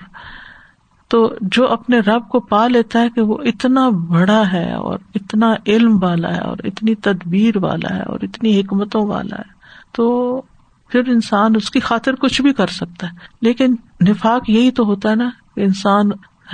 [1.08, 5.54] تو جو اپنے رب کو پا لیتا ہے کہ وہ اتنا بڑا ہے اور اتنا
[5.68, 9.52] علم والا ہے اور اتنی تدبیر والا ہے اور اتنی حکمتوں والا ہے۔
[9.92, 10.42] تو
[10.90, 13.76] پھر انسان اس کی خاطر کچھ بھی کر سکتا ہے۔ لیکن
[14.08, 16.10] نفاق یہی تو ہوتا ہے نا کہ انسان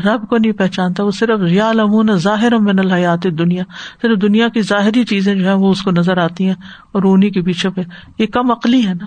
[0.05, 3.63] رب کو نہیں پہچانتا، وہ صرف ریال امون ظاہر من الحیات دنیا
[4.01, 6.55] صرف دنیا کی ظاہری چیزیں جو ہے وہ اس کو نظر آتی ہیں
[6.91, 7.81] اور انہیں کے پیچھے پہ۔
[8.19, 9.05] یہ کم عقلی ہے نا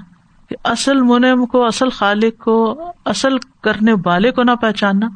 [0.48, 5.06] کہ اصل منم کو، اصل خالق کو، اصل کرنے والے کو نہ پہچاننا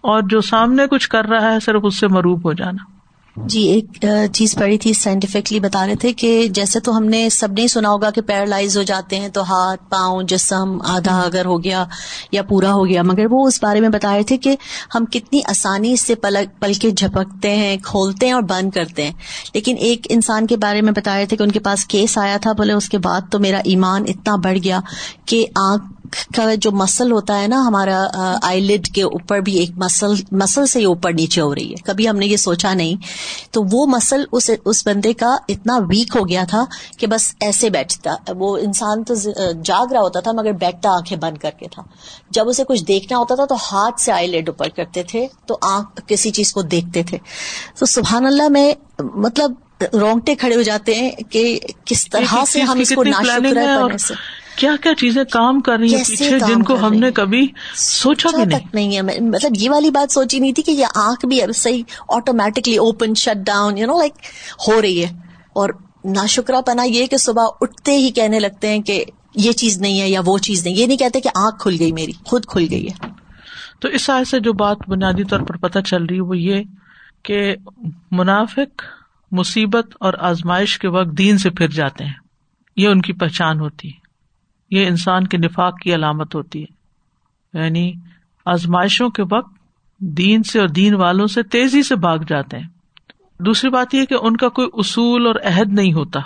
[0.00, 3.01] اور جو سامنے کچھ کر رہا ہے صرف اس سے مروب ہو جانا۔
[3.36, 7.52] جی ایک چیز پڑھی تھی سائنٹیفکلی بتا رہے تھے کہ جیسے تو ہم نے سب
[7.52, 11.64] نے سنا ہوگا کہ پیرالائز ہو جاتے ہیں تو ہاتھ، پاؤں، جسم، آدھا اگر ہو
[11.64, 11.84] گیا
[12.32, 14.56] یا پورا ہو گیا، مگر وہ اس بارے میں بتا رہے تھے کہ
[14.94, 19.12] ہم کتنی آسانی سے پل کے جھپکتے ہیں، کھولتے ہیں اور بند کرتے ہیں۔
[19.54, 22.36] لیکن ایک انسان کے بارے میں بتا رہے تھے کہ ان کے پاس کیس آیا
[22.36, 24.80] تھا، بولے اس کے بعد تو میرا ایمان اتنا بڑھ گیا
[25.26, 26.01] کہ آنکھ
[26.36, 28.06] کا جو مسل ہوتا ہے نا ہمارا
[28.42, 32.08] آئی لڈ کے اوپر بھی ایک مسل مسل سے اوپر نیچے ہو رہی ہے۔ کبھی
[32.08, 32.96] ہم نے یہ سوچا نہیں۔
[33.50, 36.64] تو وہ مسل اس اس بندے کا اتنا ویک ہو گیا تھا
[36.98, 39.14] کہ بس ایسے بیٹھتا۔ وہ انسان تو
[39.64, 41.82] جاگ رہا ہوتا تھا مگر بیٹھتا آنکھیں بند کر کے تھا۔
[42.30, 45.58] جب اسے کچھ دیکھنا ہوتا تھا تو ہاتھ سے آئی لڈ اوپر کرتے تھے تو
[45.62, 47.18] آنکھ کسی چیز کو دیکھتے تھے۔
[47.78, 48.72] تو سبحان اللہ میں
[49.14, 49.52] مطلب
[49.92, 53.04] رونگٹے کھڑے ہو جاتے ہیں کہ کس طرح سے ہم اس کو
[53.98, 54.14] سے۔
[54.56, 58.44] کیا کیا چیزیں کام کر رہی ہیں پیچھے جن کو ہم نے کبھی سوچا بھی
[58.44, 61.82] نہیں۔ نہیں ہے۔ مطلب یہ والی بات سوچی نہیں تھی کہ یہ آنکھ بھی صحیح
[62.08, 64.12] automatically open shut down you know like
[64.68, 65.10] ہو رہی ہے۔
[65.52, 65.68] اور
[66.04, 70.00] نا شکرا پنا یہ کہ صبح اٹھتے ہی کہنے لگتے ہیں کہ یہ چیز نہیں
[70.00, 72.66] ہے یا وہ چیز نہیں۔ یہ نہیں کہتے کہ آنکھ کھل گئی میری خود کھل
[72.70, 73.08] گئی ہے۔
[73.80, 76.62] تو اس سائز سے جو بات بنیادی طور پر پتہ چل رہی ہے وہ یہ
[77.22, 77.54] کہ
[78.10, 78.82] منافق
[79.32, 82.12] مصیبت اور آزمائش کے وقت دین سے پھر جاتے ہیں۔
[82.76, 84.01] یہ ان کی پہچان ہوتی ہے۔
[84.72, 86.82] یہ انسان کے نفاق کی علامت ہوتی ہے۔
[87.62, 87.92] یعنی
[88.46, 89.54] آزمائشوں کے وقت
[89.98, 92.68] دین سے اور دین والوں سے تیزی سے بھاگ جاتے ہیں۔
[93.38, 96.20] دوسری بات یہ کہ ان کا کوئی اصول اور عہد نہیں ہوتا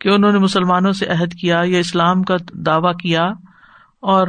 [0.00, 3.22] کہ انہوں نے مسلمانوں سے عہد کیا یا اسلام کا دعوی کیا۔
[4.00, 4.28] اور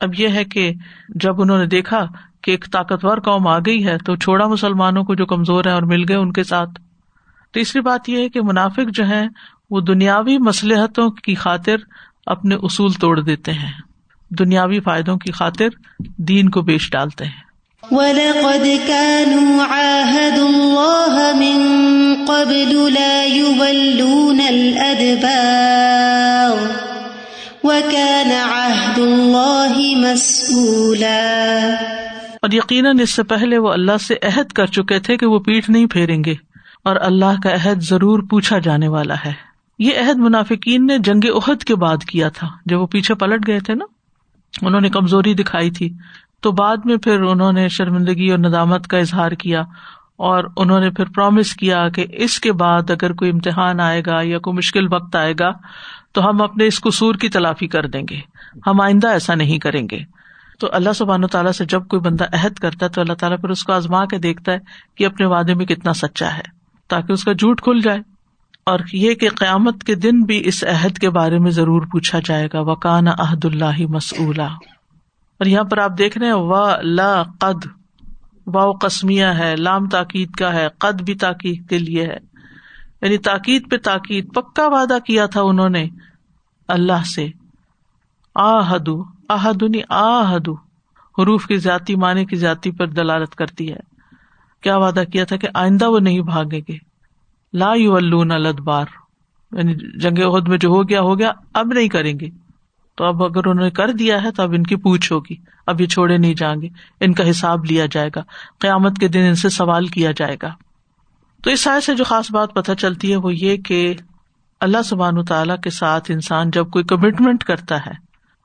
[0.00, 0.72] اب یہ ہے کہ
[1.08, 2.04] جب انہوں نے دیکھا
[2.42, 5.82] کہ ایک طاقتور قوم آ گئی ہے تو چھوڑا مسلمانوں کو جو کمزور ہے اور
[5.82, 6.70] مل گئے ان کے ساتھ۔
[7.52, 9.24] تیسری بات یہ ہے کہ منافق جو ہے
[9.70, 11.76] وہ دنیاوی مسلحتوں کی خاطر
[12.26, 13.72] اپنے اصول توڑ دیتے ہیں۔
[14.30, 15.68] دنیاوی فائدوں کی خاطر
[16.18, 17.46] دین کو بیچ ڈالتے ہیں۔
[17.90, 21.76] وَلَقَدْ كَانُوا عَاهَدُوا اللَّهَ مِن
[22.26, 25.26] قَبْلُ لَا يُوَلُّونَ الْأَدْبَارِ
[27.62, 31.74] وَكَانَ عَهْدُ اللَّهِ مَسْئُولًا
[32.42, 35.70] اور یقیناً اس سے پہلے وہ اللہ سے عہد کر چکے تھے کہ وہ پیٹ
[35.70, 36.34] نہیں پھیریں گے
[36.84, 39.45] اور اللہ کا عہد ضرور پوچھا جانے والا ہے۔
[39.78, 43.60] یہ عہد منافقین نے جنگ عہد کے بعد کیا تھا۔ جب وہ پیچھے پلٹ گئے
[43.60, 43.84] تھے نا،
[44.62, 45.94] انہوں نے کمزوری دکھائی تھی۔
[46.40, 49.60] تو بعد میں پھر انہوں نے شرمندگی اور ندامت کا اظہار کیا
[50.16, 54.20] اور انہوں نے پھر پرومس کیا کہ اس کے بعد اگر کوئی امتحان آئے گا
[54.22, 55.50] یا کوئی مشکل وقت آئے گا،
[56.12, 58.20] تو ہم اپنے اس قصور کی تلافی کر دیں گے۔
[58.66, 59.98] ہم آئندہ ایسا نہیں کریں گے۔
[60.58, 63.40] تو اللہ سبحان و تعالیٰ سے جب کوئی بندہ عہد کرتا ہے تو اللہ تعالیٰ
[63.40, 64.58] پھر اس کو آزما کے دیکھتا ہے
[64.94, 66.42] کہ اپنے وعدے میں کتنا سچا ہے،
[66.88, 68.15] تاکہ اس کا جھوٹ کھل جائے۔
[68.66, 72.48] اور یہ کہ قیامت کے دن بھی اس عہد کے بارے میں ضرور پوچھا جائے
[72.52, 74.46] گا، وکان عہد اللہ مسعلا
[75.38, 77.66] اور یہاں پر آپ دیکھ رہے ہیں وا لا قد
[78.46, 82.16] واؤ قسمیہ ہے، لام تاکید کا ہے، قد بھی تاکید کے لیے ہے۔
[83.02, 85.88] یعنی تاکید پہ تاکید، پکا وعدہ کیا تھا انہوں نے
[86.68, 87.26] اللہ سے۔
[88.34, 90.54] آہدو آہدنی آہدو۔
[91.18, 93.80] حروف کی ذاتی معنی کی ذاتی پر دلالت کرتی ہے۔
[94.60, 96.95] کیا وعدہ کیا تھا کہ آئندہ وہ نہیں بھاگیں گے؟
[97.56, 98.84] لا یو الدبار
[99.52, 102.30] یعنی جنگ عہد میں جو ہو گیا ہو گیا، اب نہیں کریں گے۔
[102.96, 105.34] تو اب اگر انہوں نے کر دیا ہے، تو اب ان کی پوچھ ہوگی۔
[105.66, 106.68] اب یہ چھوڑے نہیں جائیں گے۔
[107.00, 108.20] ان کا حساب لیا جائے گا۔
[108.58, 110.54] قیامت کے دن ان سے سوال کیا جائے گا۔
[111.42, 113.94] تو اس سائے سے جو خاص بات پتہ چلتی ہے، وہ یہ کہ
[114.60, 117.92] اللہ سبحان تعالیٰ کے ساتھ انسان جب کوئی کمٹمنٹ کرتا ہے،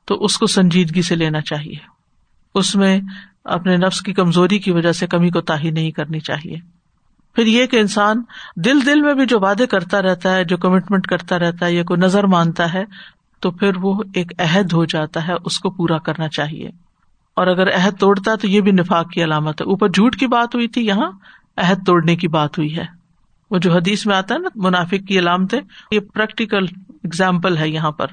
[0.06, 1.76] تو اس کو سنجیدگی سے لینا چاہیے۔
[2.56, 3.02] اس میں
[3.44, 6.81] اپنے نفس کی کمزوری کی وجہ سے کمی کو تاہی نہیں کرنی چاہیے۔
[7.36, 8.24] پھر یہ کہ انسان
[8.56, 11.84] دل دل میں بھی جو وعدے کرتا رہتا ہے، جو کمٹمنٹ کرتا رہتا ہے یا
[11.84, 12.84] کوئی نظر مانتا ہے،
[13.40, 16.70] تو پھر وہ ایک عہد ہو جاتا ہے، اس کو پورا کرنا چاہیے۔
[17.36, 20.28] اور اگر عہد توڑتا ہے تو یہ بھی نفاق کی علامت ہے۔ اوپر جھوٹ کی
[20.28, 21.12] بات ہوئی تھی، یہاں
[21.58, 22.86] عہد توڑنے کی بات ہوئی ہے۔
[23.52, 25.56] وہ جو حدیث میں آتا ہے نا، منافق کی علامت
[25.92, 26.66] یہ پریکٹیکل
[27.04, 28.08] اگزامپل ہے یہاں پر۔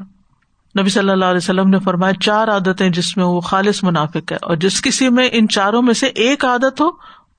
[0.81, 4.37] نبی صلی اللہ علیہ وسلم نے فرمایا، چار عادتیں جس میں وہ خالص منافق ہے،
[4.42, 6.88] اور جس کسی میں، ان چاروں میں سے ایک عادت ہو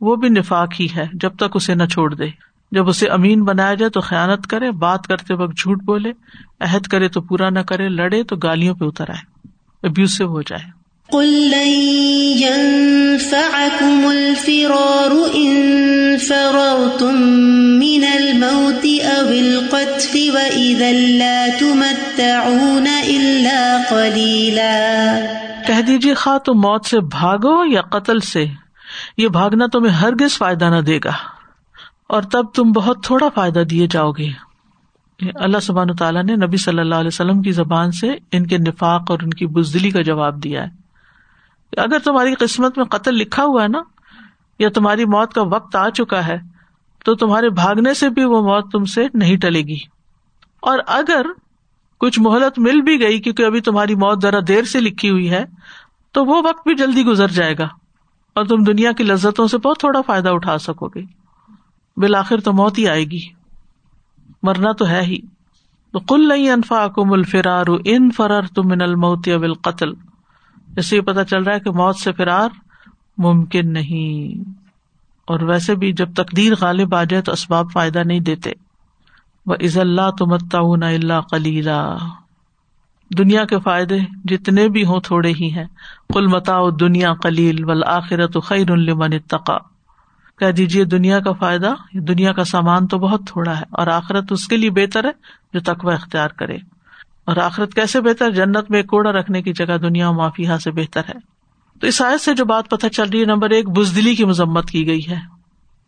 [0.02, 2.26] وہ بھی نفاق ہی ہے جب تک اسے نہ چھوڑ دے۔
[2.72, 6.12] جب اسے امین بنایا جائے تو خیالت کرے بات کرتے وقت جھوٹ بولے
[6.60, 9.48] عہد کرے تو پورا نہ کرے لڑے تو گالیوں پہ اتر آئے۔
[9.88, 10.80] ابیوسو ہو جائے۔
[25.68, 28.46] کہہ دیجیے خواہ تم موت سے بھاگو یا قتل سے۔
[29.19, 31.12] یہ بھاگنا تمہیں ہرگز فائدہ نہ دے گا۔
[32.10, 34.27] اور تب تم بہت تھوڑا فائدہ دیے جاؤ گے۔
[35.36, 39.12] اللہ سبحان تعالیٰ نے نبی صلی اللہ علیہ وسلم کی زبان سے ان کے نفاق
[39.12, 40.67] اور ان کی بزدلی کا جواب دیا ہے۔
[41.82, 43.82] اگر تمہاری قسمت میں قتل لکھا ہوا ہے نا،
[44.60, 46.38] یا تمہاری موت کا وقت آ چکا ہے،
[47.05, 49.77] تو تمہارے بھاگنے سے بھی وہ موت تم سے نہیں ٹلے گی۔
[50.60, 51.25] اور اگر
[51.99, 55.45] کچھ مہلت مل بھی گئی کیونکہ ابھی تمہاری موت ذرا دیر سے لکھی ہوئی ہے،
[56.12, 57.67] تو وہ وقت بھی جلدی گزر جائے گا۔
[58.36, 61.02] اور تم دنیا کی لذتوں سے بہت تھوڑا فائدہ اٹھا سکو گے۔
[61.98, 63.20] بالآخر تو موت ہی آئے گی۔
[64.44, 65.18] مرنا تو ہے ہی۔
[65.92, 69.89] تو کل نہیں انفا کم الفرار ان فرار تم من الموت ابل قتل
[70.78, 72.50] اس سے پتا چل رہا ہے کہ موت سے فرار
[73.18, 74.50] ممکن نہیں۔
[75.28, 78.52] اور ویسے بھی جب تقدیر غالب آ جائے تو اسباب فائدہ نہیں دیتے۔
[79.46, 81.98] وہ عز اللہ تمتا اللہ کلیلہ
[83.17, 85.65] دنیا کے فائدے جتنے بھی ہوں تھوڑے ہی ہیں۔
[86.13, 89.58] کل متا دنیا کلیل و آخرت خیر المن تقا
[90.39, 94.48] کہہ دیجیے دنیا کا فائدہ، دنیا کا سامان تو بہت تھوڑا ہے اور آخرت اس
[94.48, 95.12] کے لیے بہتر ہے
[95.54, 96.56] جو تقوی اختیار کرے۔
[97.26, 101.19] اور آخرت کیسے بہتر؟ جنت میں کوڑا رکھنے کی جگہ دنیا مافیا سے بہتر ہے۔
[101.80, 104.69] تو اس آیت سے جو بات پتہ چل رہی ہے، نمبر ایک، بزدلی کی مذمت
[104.69, 105.39] کی گئی ہے۔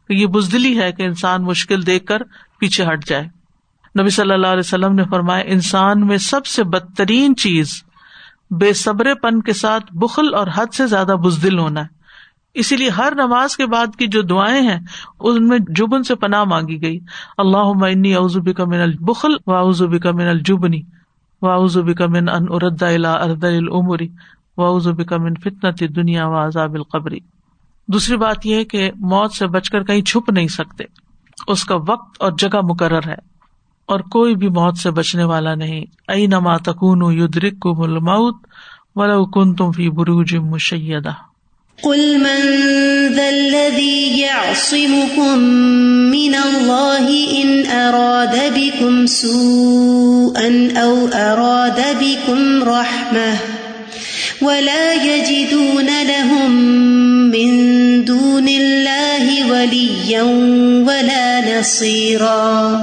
[0.10, 2.18] یہ بزدلی ہے کہ انسان مشکل دیکھ کر
[2.60, 3.41] پیچھے ہٹ جائے۔
[4.00, 7.84] نبی صلی اللہ علیہ وسلم نے فرمایا، انسان میں سب سے بدترین چیز
[8.52, 12.02] بے صبر پن کے ساتھ بخل اور حد سے زیادہ بزدل ہونا ہے۔
[12.54, 14.80] اسی لیے ہر نماز کے بعد کی جو دعائیں ہیں،
[15.20, 17.00] ان میں جبن سے پناہ مانگی گئی۔
[17.38, 20.82] اللہ معنی اوزبی کا من البخل و کا من الجبنی
[21.42, 24.08] و اوزبی کا من ان اردا ارد العمری
[24.58, 27.20] و کا من فتنت دنیا و عذاب القبری
[27.88, 30.84] دوسری بات یہ کہ موت سے بچ کر کہیں چھپ نہیں سکتے۔
[31.48, 33.31] اس کا وقت اور جگہ مقرر ہے۔
[33.92, 38.36] اور کوئی بھی موت سے بچنے والا نہیں۔ ائی نما تکون یدرک کو مل موت
[38.96, 41.12] ولو کن تم فی بروج مشیدہ۔
[41.82, 42.42] قل من
[43.16, 45.40] ذا الذي يعصمكم
[46.12, 47.08] من الله
[47.42, 50.50] إن أراد بكم سوءا
[50.82, 53.36] أو أراد بكم رحمة
[54.42, 56.52] ولا يجدون لهم
[57.32, 57.52] من
[58.08, 60.24] دون الله وليا
[60.88, 62.78] ولا نصيرا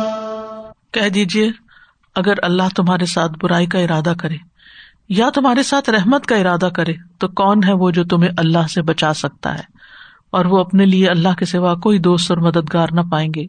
[0.92, 1.50] کہہ دیجیے
[2.14, 4.36] اگر اللہ تمہارے ساتھ برائی کا ارادہ کرے
[5.08, 8.82] یا تمہارے ساتھ رحمت کا ارادہ کرے، تو کون ہے وہ جو تمہیں اللہ سے
[8.82, 9.62] بچا سکتا ہے؟
[10.30, 13.46] اور وہ اپنے لیے اللہ کے سوا کوئی دوست اور مددگار نہ پائیں گے۔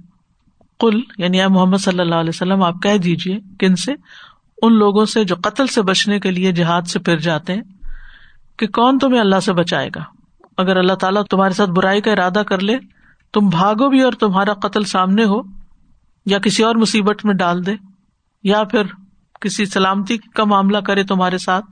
[0.80, 3.94] کل یعنی محمد صلی اللہ علیہ وسلم، آپ کہہ دیجیے کن سے؟
[4.62, 7.62] ان لوگوں سے جو قتل سے بچنے کے لیے جہاد سے پھر جاتے ہیں،
[8.58, 10.04] کہ کون تمہیں اللہ سے بچائے گا؟
[10.58, 12.78] اگر اللہ تعالیٰ تمہارے ساتھ برائی کا ارادہ کر لے،
[13.34, 15.59] تم بھاگو بھی اور تمہارا قتل سامنے ہو
[16.26, 17.76] یا کسی اور مصیبت میں ڈال دے
[18.44, 18.82] یا پھر
[19.42, 21.66] کسی سلامتی کا معاملہ کرے تمہارے ساتھ،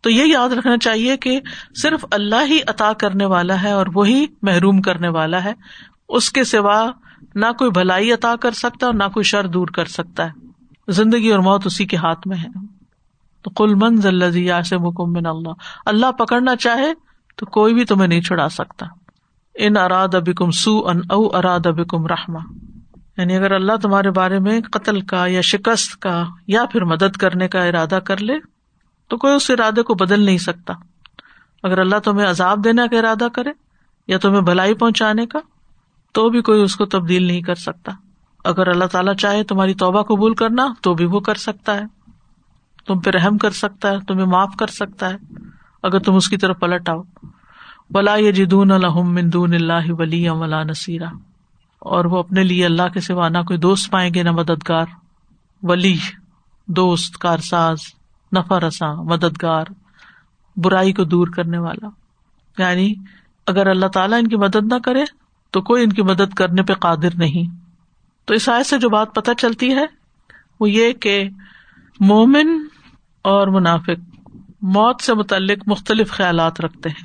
[0.00, 1.40] تو یہ یاد رکھنا چاہیے کہ
[1.82, 5.52] صرف اللہ ہی عطا کرنے والا ہے اور وہی محروم کرنے والا ہے۔
[6.08, 6.90] اس کے سوا
[7.34, 10.30] نہ کوئی بھلائی عطا کر سکتا اور نہ کوئی شر دور کر سکتا ہے۔
[10.88, 12.66] زندگی اور موت اسی کے ہاتھ میں ہے۔
[13.42, 15.52] تو کل من ذلزی حکم من اللہ۔
[15.86, 16.92] اللہ پکڑنا چاہے
[17.36, 18.86] تو کوئی بھی تمہیں نہیں چھڑا سکتا۔
[19.58, 22.40] ان اراد ابکم سو ان او اراد ابکم رحما
[23.18, 27.48] یعنی اگر اللہ تمہارے بارے میں قتل کا یا شکست کا یا پھر مدد کرنے
[27.48, 28.34] کا ارادہ کر لے،
[29.08, 30.74] تو کوئی اس ارادے کو بدل نہیں سکتا۔
[31.62, 33.50] اگر اللہ تمہیں عذاب دینے کا ارادہ کرے
[34.08, 35.38] یا تمہیں بھلائی پہنچانے کا،
[36.12, 37.92] تو بھی کوئی اس کو تبدیل نہیں کر سکتا۔
[38.44, 41.84] اگر اللہ تعالیٰ چاہے تمہاری توبہ قبول کرنا، تو بھی وہ کر سکتا ہے۔
[42.86, 45.16] تم پہ رحم کر سکتا ہے، تمہیں معاف کر سکتا ہے۔
[45.82, 47.02] اگر تم اس کی طرف پلٹ آؤ۔
[47.90, 51.06] ولا یہ جدون الحم مندون اللہ ولی ولا نصیرہ
[51.80, 54.86] اور وہ اپنے لیے اللہ کے سوا نہ کوئی دوست پائیں گے، نہ مددگار۔
[55.62, 55.98] ولی،
[56.66, 57.78] دوست کار ساز
[58.36, 59.64] نفا رساں مددگار،
[60.56, 61.88] برائی کو دور کرنے والا۔
[62.58, 62.94] یعنی
[63.46, 65.04] اگر اللہ تعالیٰ ان کی مدد نہ کرے،
[65.50, 67.56] تو کوئی ان کی مدد کرنے پہ قادر نہیں۔
[68.24, 69.84] تو اس آئے سے جو بات پتہ چلتی ہے،
[70.60, 71.28] وہ یہ کہ
[72.00, 72.66] مومن
[73.22, 74.18] اور منافق
[74.62, 77.04] موت سے متعلق مختلف خیالات رکھتے ہیں۔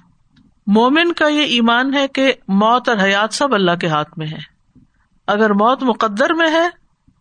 [0.68, 4.53] مومن کا یہ ایمان ہے کہ موت اور حیات سب اللہ کے ہاتھ میں ہے
[5.28, 6.68] اگر موت مقدر میں ہے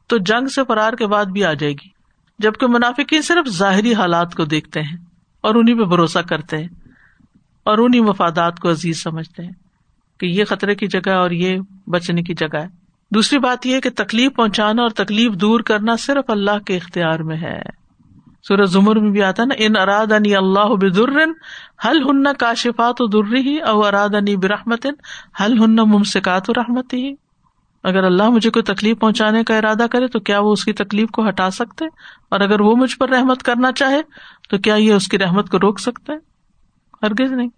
[0.07, 2.03] تو جنگ سے فرار کے بعد بھی آ جائے گی۔
[2.39, 4.97] جبکہ منافقین صرف ظاہری حالات کو دیکھتے ہیں
[5.41, 6.69] اور انہیں پہ بھروسہ کرتے ہیں
[7.65, 9.53] اور انہیں مفادات کو عزیز سمجھتے ہیں
[10.21, 12.67] کہ یہ خطرے کی جگہ اور یہ بچنے کی جگہ ہے۔
[13.11, 17.37] دوسری بات یہ کہ تکلیف پہنچانا اور تکلیف دور کرنا صرف اللہ کے اختیار میں
[17.37, 17.83] ہے۔
[18.49, 21.09] سورج زمر میں بھی آتا نا، ان اراد انی اللہ بدر
[21.87, 24.87] حل ہن کا شفات و در ہی او اراد انی برحمت
[25.41, 27.15] حل ہن ممسکات و رحمت ہی
[27.83, 31.11] اگر اللہ مجھے کوئی تکلیف پہنچانے کا ارادہ کرے تو کیا وہ اس کی تکلیف
[31.11, 31.85] کو ہٹا سکتے؟
[32.29, 34.03] اور اگر وہ مجھ پر رحمت کرنا چاہے
[34.49, 36.13] تو کیا یہ اس کی رحمت کو روک سکتے؟
[37.03, 37.49] ہرگز نہیں۔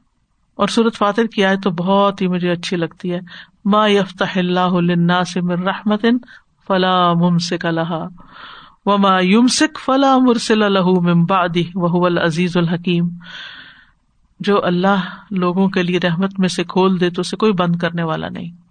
[0.55, 3.21] اور سورت فاتر کی آئے تو بہت ہی مجھے اچھی لگتی ہے۔
[3.65, 6.05] ما یفت اللہ سے من رحمت
[6.67, 8.09] فلا ممسک لہا۔
[8.87, 13.09] وما یمسک فلا مرسل الح ممبادی وہ العزیز الحکیم۔
[14.41, 18.03] جو اللہ لوگوں کے لیے رحمت میں سے کھول دے تو اسے کوئی بند کرنے
[18.03, 18.64] والا نہیں۔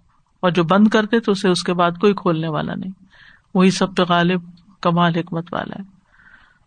[0.44, 2.90] اور جو بند کر دے تو اسے اس کے بعد کوئی کھولنے والا نہیں۔
[3.54, 4.42] وہی سب پہ غالب
[4.80, 5.84] کمال حکمت والا ہے۔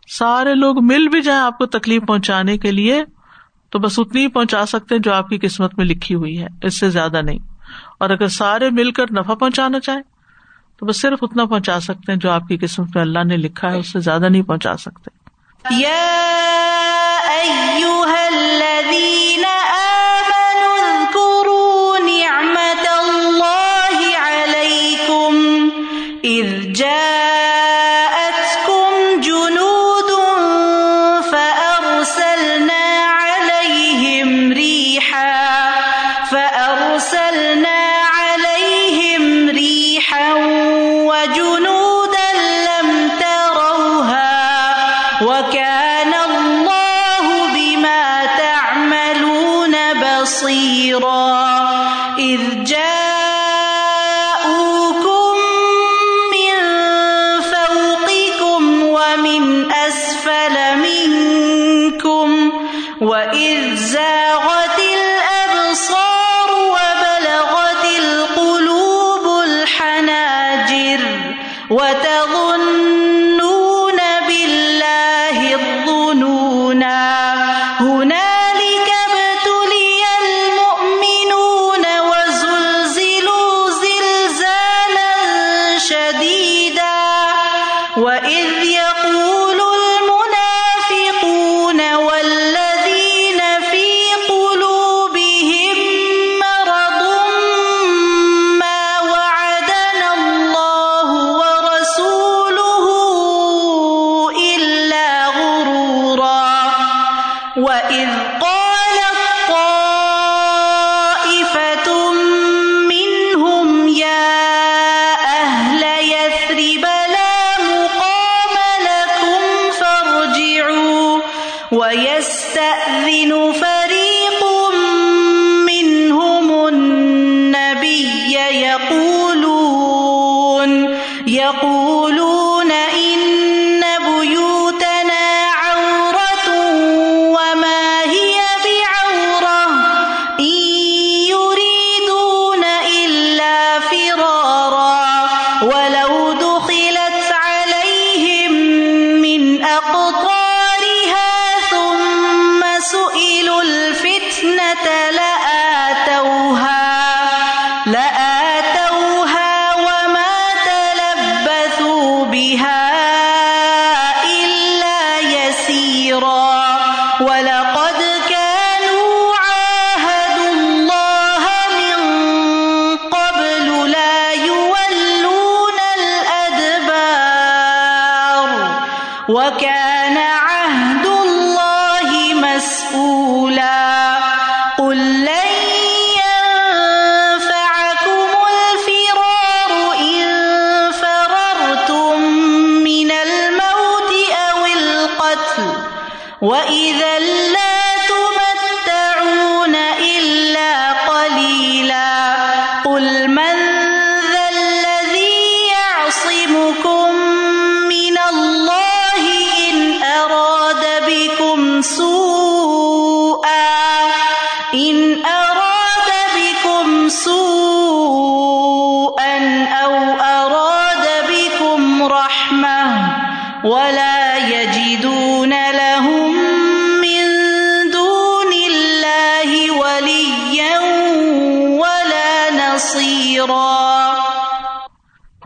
[0.07, 3.03] سارے لوگ مل بھی جائیں آپ کو تکلیف پہنچانے کے لیے،
[3.69, 6.47] تو بس اتنی ہی پہنچا سکتے ہیں جو آپ کی قسمت میں لکھی ہوئی ہے۔
[6.61, 7.39] اس سے زیادہ نہیں۔
[7.99, 10.03] اور اگر سارے مل کر نفع پہنچانا چاہیں،
[10.77, 13.71] تو بس صرف اتنا پہنچا سکتے ہیں جو آپ کی قسمت میں اللہ نے لکھا
[13.71, 15.09] ہے، اس سے زیادہ نہیں پہنچا سکتے۔
[17.83, 19.16] وكان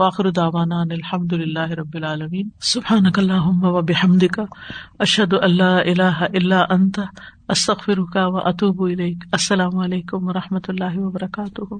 [0.01, 2.49] واخر دعوانا ان الحمد لله رب العالمین.
[2.61, 4.39] سبحانك اللهم وبحمدك
[4.99, 6.99] اشهد ان لا اله الا انت.
[7.49, 9.23] استغفرك واتوب اليك الیک.
[9.31, 11.73] السلام علیکم و رحمۃ اللہ وبرکاتہ.